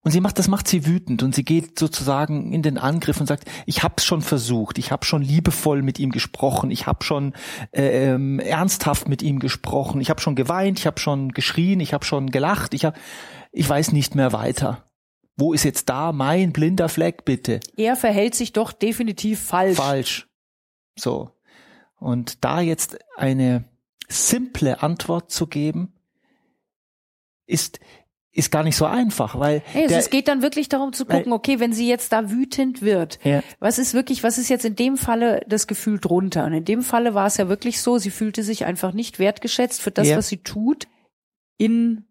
Und 0.03 0.13
sie 0.13 0.21
macht, 0.21 0.39
das 0.39 0.49
macht 0.49 0.67
sie 0.67 0.87
wütend 0.87 1.23
und 1.23 1.35
sie 1.35 1.45
geht 1.45 1.79
sozusagen 1.79 2.55
in 2.55 2.63
den 2.63 2.79
Angriff 2.79 3.21
und 3.21 3.27
sagt, 3.27 3.45
ich 3.67 3.83
hab's 3.83 4.05
schon 4.07 4.23
versucht, 4.23 4.79
ich 4.79 4.93
habe 4.93 5.05
schon 5.05 5.21
liebevoll 5.21 5.83
mit 5.83 5.99
ihm 5.99 6.11
gesprochen, 6.11 6.71
ich 6.71 6.87
habe 6.87 7.05
schon 7.05 7.35
äh, 7.73 8.07
ähm, 8.07 8.39
ernsthaft 8.41 9.09
mit 9.09 9.21
ihm 9.23 9.41
gesprochen, 9.41 10.01
ich 10.01 10.09
habe 10.09 10.21
schon 10.21 10.37
geweint, 10.37 10.79
ich 10.79 10.87
habe 10.87 10.99
schon 10.99 11.33
geschrien, 11.33 11.81
ich 11.81 11.93
habe 11.93 12.07
schon 12.07 12.31
gelacht, 12.31 12.73
ich 12.73 12.87
hab, 12.87 12.97
ich 13.53 13.69
weiß 13.69 13.93
nicht 13.93 14.15
mehr 14.15 14.33
weiter. 14.33 14.85
Wo 15.37 15.53
ist 15.53 15.65
jetzt 15.65 15.91
da 15.91 16.13
mein 16.13 16.53
blinder 16.53 16.89
Fleck, 16.89 17.27
bitte? 17.27 17.61
Er 17.77 17.95
verhält 17.95 18.35
sich 18.35 18.53
doch 18.53 18.73
definitiv 18.73 19.41
falsch. 19.41 19.77
Falsch. 19.77 20.29
So. 20.99 21.31
Und 21.99 22.43
da 22.45 22.61
jetzt 22.61 22.99
eine 23.17 23.65
simple 24.09 24.83
Antwort 24.83 25.31
zu 25.31 25.47
geben, 25.47 25.93
ist 27.47 27.81
ist 28.33 28.53
gar 28.53 28.63
nicht 28.63 28.77
so 28.77 28.85
einfach, 28.87 29.39
weil 29.39 29.63
nee, 29.75 29.89
der, 29.89 29.99
es 29.99 30.11
geht 30.11 30.29
dann 30.29 30.41
wirklich 30.41 30.69
darum 30.69 30.93
zu 30.93 31.05
gucken, 31.05 31.33
weil, 31.33 31.33
okay, 31.33 31.59
wenn 31.59 31.73
sie 31.73 31.89
jetzt 31.89 32.13
da 32.13 32.31
wütend 32.31 32.81
wird, 32.81 33.19
ja. 33.25 33.43
was 33.59 33.79
ist 33.79 33.93
wirklich, 33.93 34.23
was 34.23 34.39
ist 34.39 34.49
jetzt 34.49 34.65
in 34.65 34.77
dem 34.77 34.97
Falle 34.97 35.43
das 35.49 35.67
Gefühl 35.67 35.99
drunter? 35.99 36.45
Und 36.45 36.53
in 36.53 36.65
dem 36.65 36.83
Falle 36.83 37.15
war 37.15 37.27
es 37.27 37.39
ja 37.39 37.49
wirklich 37.49 37.81
so, 37.81 37.99
sie 37.99 38.11
fühlte 38.11 38.45
sich 38.45 38.65
einfach 38.65 38.93
nicht 38.93 39.19
wertgeschätzt 39.19 39.83
für 39.83 39.91
das, 39.91 40.09
ja. 40.09 40.17
was 40.17 40.29
sie 40.29 40.39
tut, 40.39 40.87
in 41.59 42.07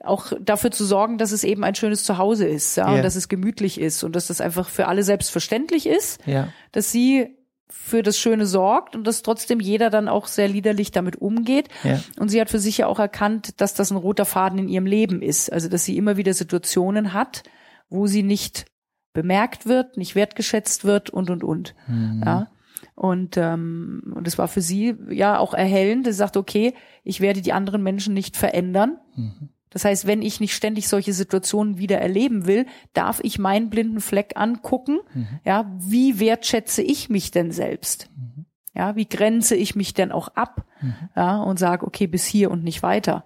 auch 0.00 0.32
dafür 0.40 0.70
zu 0.70 0.84
sorgen, 0.84 1.18
dass 1.18 1.32
es 1.32 1.44
eben 1.44 1.64
ein 1.64 1.74
schönes 1.74 2.04
Zuhause 2.04 2.46
ist, 2.46 2.76
ja, 2.76 2.88
ja. 2.88 2.96
und 2.96 3.02
dass 3.02 3.16
es 3.16 3.28
gemütlich 3.28 3.80
ist 3.80 4.04
und 4.04 4.14
dass 4.14 4.26
das 4.26 4.40
einfach 4.40 4.68
für 4.68 4.86
alle 4.86 5.02
selbstverständlich 5.02 5.86
ist, 5.86 6.20
ja. 6.26 6.52
dass 6.72 6.92
sie 6.92 7.36
für 7.72 8.02
das 8.02 8.18
Schöne 8.18 8.46
sorgt 8.46 8.94
und 8.94 9.06
dass 9.06 9.22
trotzdem 9.22 9.60
jeder 9.60 9.90
dann 9.90 10.08
auch 10.08 10.26
sehr 10.26 10.48
liederlich 10.48 10.90
damit 10.90 11.16
umgeht. 11.16 11.68
Ja. 11.82 12.00
Und 12.18 12.28
sie 12.28 12.40
hat 12.40 12.50
für 12.50 12.58
sich 12.58 12.78
ja 12.78 12.86
auch 12.86 12.98
erkannt, 12.98 13.60
dass 13.60 13.74
das 13.74 13.90
ein 13.90 13.96
roter 13.96 14.24
Faden 14.24 14.58
in 14.58 14.68
ihrem 14.68 14.86
Leben 14.86 15.22
ist. 15.22 15.52
Also 15.52 15.68
dass 15.68 15.84
sie 15.84 15.96
immer 15.96 16.16
wieder 16.16 16.34
Situationen 16.34 17.12
hat, 17.12 17.42
wo 17.88 18.06
sie 18.06 18.22
nicht 18.22 18.66
bemerkt 19.12 19.66
wird, 19.66 19.96
nicht 19.96 20.14
wertgeschätzt 20.14 20.84
wird 20.84 21.10
und 21.10 21.30
und 21.30 21.44
und. 21.44 21.74
Mhm. 21.86 22.22
Ja. 22.24 22.50
Und 22.94 23.36
ähm, 23.36 24.12
und 24.14 24.28
es 24.28 24.38
war 24.38 24.48
für 24.48 24.60
sie 24.60 24.96
ja 25.10 25.38
auch 25.38 25.54
erhellend. 25.54 26.06
Sie 26.06 26.12
sagt, 26.12 26.36
okay, 26.36 26.74
ich 27.04 27.20
werde 27.20 27.40
die 27.40 27.52
anderen 27.52 27.82
Menschen 27.82 28.14
nicht 28.14 28.36
verändern. 28.36 28.98
Mhm. 29.16 29.48
Das 29.72 29.84
heißt, 29.84 30.06
wenn 30.06 30.22
ich 30.22 30.40
nicht 30.40 30.54
ständig 30.54 30.88
solche 30.88 31.12
Situationen 31.12 31.78
wieder 31.78 31.98
erleben 31.98 32.46
will, 32.46 32.66
darf 32.92 33.20
ich 33.22 33.38
meinen 33.38 33.70
blinden 33.70 34.00
Fleck 34.00 34.32
angucken. 34.36 34.98
Mhm. 35.14 35.40
Ja, 35.44 35.70
wie 35.78 36.20
wertschätze 36.20 36.82
ich 36.82 37.08
mich 37.08 37.30
denn 37.30 37.52
selbst? 37.52 38.10
Mhm. 38.16 38.46
Ja, 38.74 38.96
wie 38.96 39.06
grenze 39.06 39.54
ich 39.54 39.74
mich 39.74 39.94
denn 39.94 40.12
auch 40.12 40.28
ab? 40.28 40.66
Ja, 41.14 41.40
und 41.42 41.58
sage, 41.58 41.86
okay, 41.86 42.06
bis 42.06 42.24
hier 42.24 42.50
und 42.50 42.64
nicht 42.64 42.82
weiter. 42.82 43.24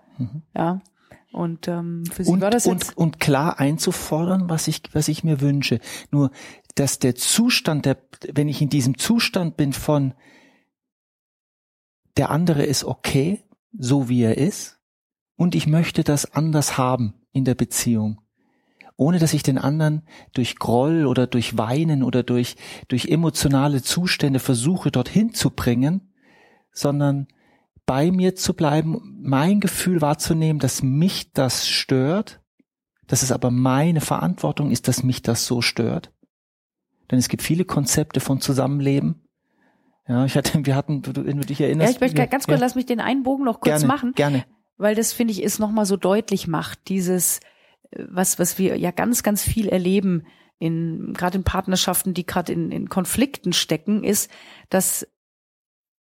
Ja. 0.55 0.81
Und 1.33 1.69
ähm, 1.69 2.05
für 2.11 2.25
sie 2.25 2.33
und, 2.33 2.41
war 2.41 2.51
das 2.51 2.65
jetzt 2.65 2.97
und, 2.97 2.97
und 2.97 3.21
klar 3.21 3.61
einzufordern, 3.61 4.49
was 4.49 4.69
ich, 4.69 4.83
was 4.93 5.09
ich 5.09 5.23
mir 5.23 5.41
wünsche. 5.41 5.81
Nur, 6.11 6.31
dass 6.75 6.99
der 6.99 7.15
Zustand, 7.15 7.85
der, 7.85 7.99
wenn 8.33 8.49
ich 8.49 8.63
in 8.63 8.71
diesem 8.71 8.99
Zustand 8.99 9.57
bin 9.57 9.73
von 9.73 10.15
der 12.17 12.31
andere 12.31 12.65
ist 12.65 12.85
okay, 12.85 13.45
so 13.79 14.09
wie 14.09 14.23
er 14.23 14.39
ist, 14.39 14.76
und 15.37 15.55
ich 15.55 15.67
möchte 15.67 16.03
das 16.03 16.33
anders 16.33 16.79
haben 16.79 17.15
in 17.33 17.45
der 17.45 17.55
Beziehung, 17.55 18.21
ohne 18.97 19.19
dass 19.19 19.35
ich 19.35 19.43
den 19.43 19.59
anderen 19.59 20.03
durch 20.33 20.57
Groll 20.57 21.07
oder 21.07 21.27
durch 21.27 21.59
Weinen 21.59 22.03
oder 22.03 22.23
durch, 22.23 22.57
durch 22.89 23.07
emotionale 23.07 23.83
Zustände 23.83 24.39
versuche, 24.39 24.91
dorthin 24.91 25.35
zu 25.35 25.51
bringen, 25.51 26.13
sondern 26.73 27.29
bei 27.85 28.11
mir 28.11 28.35
zu 28.35 28.55
bleiben, 28.55 29.21
mein 29.23 29.61
Gefühl 29.61 30.01
wahrzunehmen, 30.01 30.59
dass 30.59 30.83
mich 30.83 31.33
das 31.33 31.69
stört, 31.69 32.41
dass 33.07 33.23
es 33.23 33.31
aber 33.31 33.51
meine 33.51 34.01
Verantwortung 34.01 34.71
ist, 34.71 34.89
dass 34.89 35.05
mich 35.05 35.23
das 35.23 35.47
so 35.47 35.63
stört. 35.63 36.13
Denn 37.11 37.21
es 37.21 37.29
gibt 37.29 37.43
viele 37.43 37.65
Konzepte 37.65 38.19
von 38.19 38.41
Zusammenleben. 38.41 39.23
Ja, 40.09 40.25
ich 40.25 40.37
hatte, 40.37 40.67
wir 40.67 40.75
hatten, 40.75 41.03
wenn 41.05 41.39
du 41.39 41.47
dich 41.47 41.61
erinnerst. 41.61 41.91
Ja, 41.91 41.95
ich 41.95 42.01
möchte 42.01 42.29
ganz 42.29 42.47
kurz, 42.47 42.59
ja, 42.59 42.65
lass 42.65 42.75
mich 42.75 42.87
den 42.87 43.01
einen 43.01 43.23
Bogen 43.23 43.45
noch 43.45 43.61
kurz 43.61 43.81
gerne, 43.81 43.87
machen, 43.87 44.13
Gerne. 44.15 44.45
Weil 44.77 44.95
das 44.95 45.13
finde 45.13 45.33
ich 45.33 45.43
ist 45.43 45.59
nochmal 45.59 45.87
so 45.87 45.97
deutlich 45.97 46.47
macht, 46.47 46.89
dieses, 46.89 47.41
äh, 47.91 48.05
was, 48.09 48.39
was 48.39 48.59
wir 48.59 48.77
ja 48.79 48.91
ganz, 48.91 49.23
ganz 49.23 49.43
viel 49.43 49.69
erleben 49.69 50.27
in, 50.59 51.13
gerade 51.15 51.39
in 51.39 51.45
Partnerschaften, 51.45 52.15
die 52.15 52.25
gerade 52.25 52.53
in, 52.53 52.71
in 52.71 52.89
Konflikten 52.89 53.53
stecken, 53.53 54.05
ist, 54.05 54.31
dass 54.71 55.07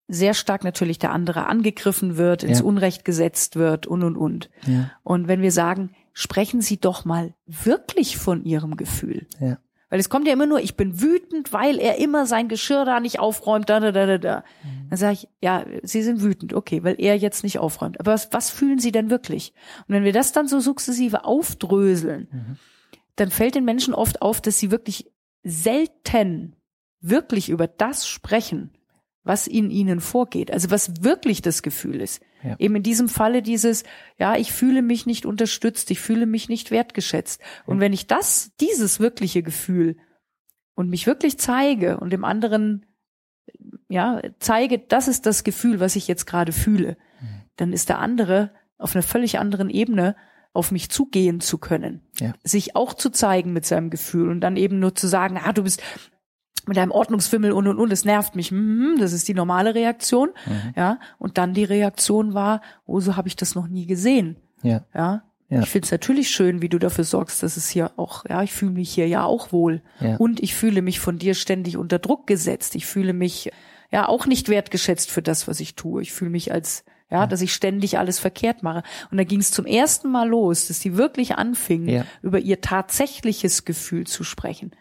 sehr 0.08 0.34
stark 0.34 0.64
natürlich 0.64 1.00
der 1.00 1.12
andere 1.12 1.48
angegriffen 1.48 2.18
wird, 2.18 2.44
ins 2.44 2.60
Ja. 2.60 2.66
Unrecht 2.66 3.06
gesetzt 3.06 3.56
wird 3.56 3.88
und 3.88 4.04
und 4.04 4.18
und. 4.18 4.50
Ja, 4.68 4.92
Und 5.02 5.28
wenn 5.28 5.42
wir 5.42 5.52
sagen, 5.52 5.92
sprechen 6.12 6.62
Sie 6.62 6.78
doch 6.80 7.06
mal 7.06 7.34
wirklich 7.48 8.18
von 8.18 8.44
Ihrem 8.44 8.76
Gefühl. 8.78 9.26
ja, 9.40 9.58
Weil 9.90 10.00
es 10.00 10.10
kommt 10.10 10.28
ja 10.28 10.34
immer 10.34 10.46
nur, 10.46 10.60
ich 10.60 10.76
bin 10.76 11.02
wütend, 11.02 11.54
weil 11.54 11.80
er 11.80 12.00
immer 12.00 12.26
sein 12.26 12.48
Geschirr 12.50 12.84
da 12.86 13.00
nicht 13.00 13.20
aufräumt, 13.20 13.70
da, 13.70 13.80
da, 13.80 13.92
da, 13.92 14.06
da, 14.06 14.18
da. 14.18 14.44
Dann 14.94 15.00
sage 15.00 15.14
ich, 15.14 15.28
ja, 15.42 15.66
Sie 15.82 16.04
sind 16.04 16.22
wütend, 16.22 16.54
okay, 16.54 16.84
weil 16.84 16.98
er 17.00 17.18
jetzt 17.18 17.44
nicht 17.44 17.58
aufräumt. 17.58 18.00
Aber 18.00 18.14
was, 18.14 18.32
was 18.32 18.52
fühlen 18.52 18.78
Sie 18.78 18.92
denn 18.92 19.10
wirklich? 19.10 19.52
Und 19.88 19.96
wenn 19.96 20.04
wir 20.04 20.14
das 20.14 20.34
dann 20.34 20.48
so 20.48 20.60
sukzessive 20.60 21.26
aufdröseln, 21.26 22.60
dann 23.16 23.32
fällt 23.32 23.56
den 23.56 23.66
Menschen 23.66 23.96
oft 23.96 24.22
auf, 24.22 24.40
dass 24.40 24.60
sie 24.60 24.70
wirklich 24.70 25.12
selten 25.42 26.56
wirklich 27.02 27.50
über 27.50 27.66
das 27.66 28.08
sprechen, 28.08 28.70
was 29.24 29.48
in 29.48 29.72
ihnen 29.72 30.00
vorgeht. 30.00 30.52
Also 30.52 30.70
was 30.70 31.04
wirklich 31.04 31.42
das 31.42 31.64
Gefühl 31.64 32.00
ist. 32.00 32.22
Ja. 32.44 32.56
Eben 32.60 32.76
in 32.76 32.84
diesem 32.84 33.10
Falle 33.10 33.42
dieses, 33.42 33.86
ja, 34.20 34.36
ich 34.36 34.52
fühle 34.52 34.84
mich 34.84 35.08
nicht 35.08 35.26
unterstützt, 35.26 35.90
ich 35.90 36.02
fühle 36.02 36.28
mich 36.28 36.50
nicht 36.50 36.70
wertgeschätzt. 36.70 37.42
Und 37.66 37.80
wenn 37.80 37.94
ich 37.94 38.06
das, 38.06 38.52
dieses 38.62 39.00
wirkliche 39.00 39.42
Gefühl 39.42 39.98
und 40.76 40.92
mich 40.92 41.08
wirklich 41.08 41.40
zeige 41.40 41.98
und 41.98 42.14
dem 42.14 42.24
anderen, 42.24 42.86
ja, 43.94 44.22
zeige, 44.40 44.80
das 44.80 45.08
ist 45.08 45.26
das 45.26 45.44
Gefühl, 45.44 45.80
was 45.80 45.96
ich 45.96 46.08
jetzt 46.08 46.26
gerade 46.26 46.52
fühle, 46.52 46.98
dann 47.58 47.72
ist 47.72 47.90
der 47.90 48.00
andere 48.00 48.52
auf 48.80 48.96
einer 48.96 49.04
völlig 49.04 49.40
anderen 49.40 49.70
Ebene 49.70 50.16
auf 50.52 50.72
mich 50.72 50.90
zugehen 50.90 51.40
zu 51.40 51.58
können, 51.58 52.02
Ja. 52.20 52.34
sich 52.44 52.76
auch 52.76 52.94
zu 52.94 53.10
zeigen 53.12 53.54
mit 53.54 53.66
seinem 53.66 53.90
Gefühl 53.90 54.30
und 54.30 54.42
dann 54.42 54.58
eben 54.58 54.80
nur 54.80 54.94
zu 54.96 55.08
sagen, 55.08 55.40
ah, 55.44 55.54
du 55.54 55.64
bist 55.64 55.82
mit 56.66 56.78
deinem 56.78 56.92
Ordnungsfimmel 56.92 57.52
und 57.52 57.68
und 57.68 57.78
und, 57.78 57.92
es 57.94 58.06
nervt 58.06 58.36
mich. 58.36 58.52
Mhm, 58.52 58.96
das 59.00 59.14
ist 59.14 59.28
die 59.28 59.34
normale 59.34 59.76
Reaktion, 59.76 60.30
ja. 60.76 61.00
Und 61.20 61.38
dann 61.38 61.54
die 61.54 61.64
Reaktion 61.66 62.34
war, 62.34 62.62
oh, 62.86 63.00
so 63.00 63.16
habe 63.16 63.28
ich 63.28 63.36
das 63.36 63.54
noch 63.56 63.68
nie 63.68 63.86
gesehen, 63.86 64.38
ja, 64.64 64.86
ja. 64.94 65.24
Ja. 65.50 65.60
Ich 65.62 65.70
finde 65.70 65.86
es 65.86 65.92
natürlich 65.92 66.30
schön, 66.32 66.62
wie 66.64 66.70
du 66.70 66.80
dafür 66.80 67.04
sorgst, 67.04 67.44
dass 67.44 67.58
es 67.58 67.70
hier 67.70 67.92
auch, 67.98 68.26
ja, 68.28 68.42
ich 68.42 68.54
fühle 68.54 68.72
mich 68.72 68.92
hier 68.92 69.08
ja 69.08 69.24
auch 69.24 69.52
wohl. 69.52 69.84
Ja. 70.00 70.16
Und 70.18 70.40
ich 70.42 70.56
fühle 70.56 70.82
mich 70.82 71.00
von 71.00 71.20
dir 71.20 71.36
ständig 71.36 71.78
unter 71.78 72.00
Druck 72.00 72.26
gesetzt. 72.26 72.74
Ich 72.76 72.88
fühle 72.88 73.14
mich 73.14 73.52
ja 73.94 74.10
auch 74.10 74.26
nicht 74.26 74.50
wertgeschätzt 74.50 75.10
für 75.10 75.22
das, 75.22 75.48
was 75.48 75.62
ich 75.62 75.76
tue. 75.76 76.02
Ich 76.02 76.12
fühle 76.12 76.32
mich 76.32 76.52
als, 76.52 76.84
ja, 77.10 77.28
dass 77.28 77.42
ich 77.42 77.54
ständig 77.54 77.98
alles 78.00 78.20
verkehrt 78.20 78.64
mache. 78.64 78.84
Und 79.12 79.18
da 79.18 79.24
ging 79.24 79.40
es 79.40 79.52
zum 79.52 79.66
ersten 79.66 80.10
Mal 80.12 80.28
los, 80.28 80.68
dass 80.68 80.80
die 80.80 80.98
wirklich 80.98 81.36
anfingen, 81.38 81.88
Ja. 81.88 82.06
über 82.22 82.40
ihr 82.40 82.60
tatsächliches 82.60 83.64
Gefühl 83.66 84.06
zu 84.08 84.24
sprechen. 84.24 84.72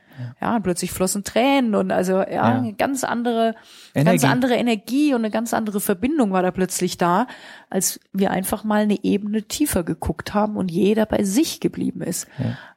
Ja, 0.42 0.56
und 0.56 0.62
plötzlich 0.62 0.92
flossen 0.92 1.24
Tränen 1.24 1.74
und 1.74 1.90
also 1.90 2.12
ja, 2.18 2.30
Ja. 2.30 2.42
eine 2.58 2.74
ganz 2.74 3.02
andere, 3.02 3.54
ganz 3.94 4.06
Energie. 4.08 4.26
andere 4.26 4.54
Energie 4.56 5.14
und 5.14 5.22
eine 5.22 5.30
ganz 5.30 5.54
andere 5.54 5.80
Verbindung 5.80 6.32
war 6.32 6.42
da 6.42 6.50
plötzlich 6.50 6.98
da, 6.98 7.26
als 7.70 7.98
wir 8.12 8.30
einfach 8.30 8.62
mal 8.62 8.82
eine 8.82 9.02
Ebene 9.04 9.42
tiefer 9.42 9.82
geguckt 9.84 10.34
haben 10.34 10.56
und 10.58 10.70
jeder 10.70 11.06
bei 11.06 11.24
sich 11.24 11.60
geblieben 11.60 12.02
ist. 12.02 12.28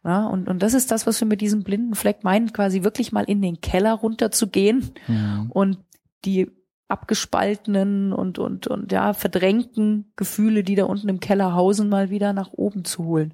Ja. 0.05 0.25
und, 0.27 0.47
und 0.47 0.59
das 0.63 0.73
ist 0.73 0.91
das, 0.91 1.05
was 1.07 1.19
wir 1.19 1.27
mit 1.27 1.41
diesem 1.41 1.63
blinden 1.63 1.93
Fleck 1.95 2.23
meinen, 2.23 2.53
quasi 2.53 2.83
wirklich 2.83 3.11
mal 3.11 3.25
in 3.25 3.41
den 3.41 3.59
Keller 3.59 3.93
runterzugehen 3.93 4.91
Mhm. 5.07 5.51
und 5.51 5.77
die 6.25 6.51
abgespaltenen 6.88 8.13
und, 8.13 8.38
und, 8.39 8.67
und 8.67 8.91
ja, 8.91 9.13
verdrängten 9.13 10.12
Gefühle, 10.15 10.63
die 10.63 10.75
da 10.75 10.86
unten 10.86 11.10
im 11.10 11.20
Keller 11.20 11.53
hausen, 11.53 11.89
mal 11.89 12.10
wieder 12.10 12.34
nach 12.34 12.51
oben 12.53 12.84
zu 12.86 13.05
holen. 13.05 13.34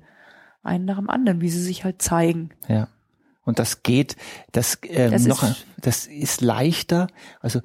Einen 0.63 0.85
nach 0.85 0.97
dem 0.97 1.09
anderen, 1.09 1.41
wie 1.41 1.49
sie 1.49 1.61
sich 1.61 1.83
halt 1.83 2.01
zeigen. 2.01 2.51
ja. 2.67 2.87
Und 3.43 3.57
das 3.57 3.81
geht, 3.81 4.17
das, 4.51 4.77
ähm, 4.83 5.11
Das 5.11 5.21
ist- 5.23 5.27
noch, 5.27 5.43
das 5.81 6.05
ist 6.05 6.41
leichter. 6.41 7.07
Also 7.39 7.61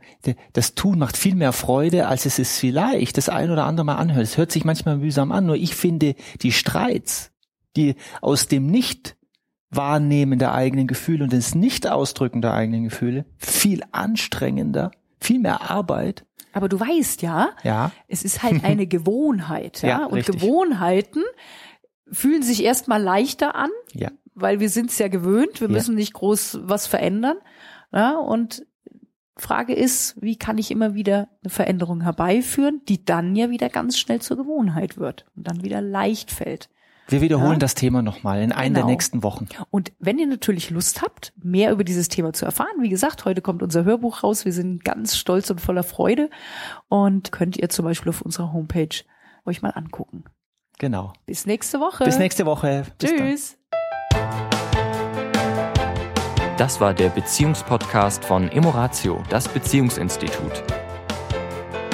das 0.54 0.74
Tun 0.74 0.98
macht 0.98 1.18
viel 1.18 1.34
mehr 1.34 1.52
Freude, 1.52 2.06
als 2.08 2.24
es 2.24 2.38
ist 2.38 2.58
vielleicht 2.58 3.18
das 3.18 3.28
ein 3.28 3.50
oder 3.50 3.66
andere 3.66 3.84
Mal 3.84 3.96
anhört. 3.96 4.24
Es 4.24 4.38
hört 4.38 4.50
sich 4.50 4.64
manchmal 4.64 4.96
mühsam 4.96 5.32
an, 5.32 5.44
nur 5.44 5.54
ich 5.54 5.74
finde 5.76 6.14
die 6.40 6.50
Streits, 6.52 7.30
die 7.76 7.94
aus 8.22 8.48
dem 8.48 8.68
nicht 8.68 9.16
Wahrnehmen 9.68 10.38
der 10.38 10.54
eigenen 10.54 10.86
Gefühle 10.86 11.24
und 11.24 11.32
das 11.34 11.54
Nicht-Ausdrücken 11.54 12.40
der 12.40 12.54
eigenen 12.54 12.84
Gefühle 12.84 13.26
viel 13.36 13.82
anstrengender, 13.92 14.92
viel 15.20 15.38
mehr 15.38 15.70
Arbeit. 15.70 16.24
Aber 16.52 16.68
du 16.68 16.80
weißt 16.80 17.22
ja, 17.22 17.50
Ja, 17.62 17.92
es 18.08 18.24
ist 18.24 18.42
halt 18.42 18.64
eine 18.64 18.86
Gewohnheit, 18.96 19.82
ja. 19.82 19.88
Ja, 19.88 20.04
und 20.06 20.14
richtig. 20.14 20.36
Gewohnheiten 20.40 21.22
fühlen 22.10 22.42
sich 22.42 22.62
erstmal 22.64 23.02
leichter 23.02 23.54
an, 23.54 23.70
ja, 23.92 24.10
weil 24.34 24.60
wir 24.60 24.68
sind 24.70 24.90
es 24.90 24.98
ja 24.98 25.08
gewöhnt, 25.08 25.60
wir 25.60 25.68
Ja. 25.68 25.72
müssen 25.74 25.94
nicht 25.94 26.14
groß 26.14 26.60
was 26.62 26.86
verändern. 26.86 27.36
Ja, 27.92 28.16
und 28.18 28.66
Frage 29.38 29.74
ist, 29.74 30.16
wie 30.22 30.36
kann 30.36 30.56
ich 30.56 30.70
immer 30.70 30.94
wieder 30.94 31.28
eine 31.42 31.50
Veränderung 31.50 32.00
herbeiführen, 32.02 32.80
die 32.88 33.04
dann 33.04 33.36
ja 33.36 33.50
wieder 33.50 33.68
ganz 33.68 33.98
schnell 33.98 34.20
zur 34.22 34.38
Gewohnheit 34.38 34.96
wird 34.98 35.26
und 35.36 35.46
dann 35.46 35.62
wieder 35.62 35.82
leicht 35.82 36.30
fällt. 36.30 36.70
Wir 37.08 37.20
wiederholen 37.20 37.52
Ja. 37.52 37.58
das 37.58 37.74
Thema 37.74 38.02
nochmal 38.02 38.42
in 38.42 38.52
einer 38.52 38.74
der 38.74 38.82
Genau. 38.82 38.86
nächsten 38.92 39.22
Wochen. 39.22 39.48
Und 39.70 39.92
wenn 39.98 40.18
ihr 40.18 40.26
natürlich 40.26 40.70
Lust 40.70 41.02
habt, 41.02 41.32
mehr 41.42 41.70
über 41.72 41.84
dieses 41.84 42.08
Thema 42.08 42.32
zu 42.32 42.44
erfahren, 42.44 42.80
wie 42.80 42.88
gesagt, 42.88 43.24
heute 43.24 43.42
kommt 43.42 43.62
unser 43.62 43.84
Hörbuch 43.84 44.22
raus. 44.22 44.44
Wir 44.44 44.52
sind 44.52 44.84
ganz 44.84 45.16
stolz 45.16 45.50
und 45.50 45.60
voller 45.60 45.82
Freude 45.84 46.30
und 46.88 47.32
könnt 47.32 47.56
ihr 47.56 47.68
zum 47.68 47.84
Beispiel 47.84 48.10
auf 48.10 48.22
unserer 48.22 48.52
Homepage 48.52 48.88
euch 49.44 49.62
mal 49.62 49.70
angucken. 49.70 50.24
Genau. 50.78 51.12
Bis 51.26 51.46
nächste 51.46 51.80
Woche. 51.80 52.04
Bis 52.04 52.18
nächste 52.18 52.44
Woche. 52.44 52.84
Bis 52.98 53.10
dann. 53.10 53.18
Tschüss. 53.18 53.56
Das 56.58 56.80
war 56.80 56.94
der 56.94 57.10
Beziehungspodcast 57.10 58.24
von 58.24 58.48
Emoratio, 58.50 59.22
das 59.28 59.46
Beziehungsinstitut. 59.48 60.64